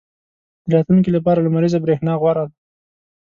•د 0.67 0.69
راتلونکي 0.77 1.09
لپاره 1.13 1.43
لمریزه 1.45 1.79
برېښنا 1.83 2.13
غوره 2.21 2.43
ده. 2.49 2.53